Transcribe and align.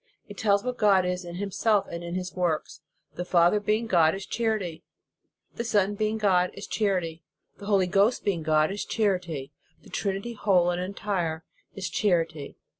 It 0.27 0.35
tells 0.35 0.63
what 0.63 0.79
God 0.79 1.05
is 1.05 1.23
in 1.23 1.35
Himself 1.35 1.85
and 1.87 2.03
in 2.03 2.15
His 2.15 2.33
works. 2.33 2.81
The 3.13 3.23
Father 3.23 3.59
being 3.59 3.85
God, 3.85 4.15
is 4.15 4.25
char 4.25 4.55
ity. 4.57 4.83
The 5.53 5.63
Son 5.63 5.93
being 5.93 6.17
God, 6.17 6.49
is 6.55 6.65
charity. 6.65 7.21
The 7.59 7.67
Holy 7.67 7.85
Ghost 7.85 8.23
being 8.25 8.41
God, 8.41 8.71
is 8.71 8.83
charity. 8.83 9.51
The 9.83 9.91
Trinity 9.91 10.33
whole 10.33 10.71
and 10.71 10.81
entire, 10.81 11.43
is 11.75 11.87
charity. 11.87 12.57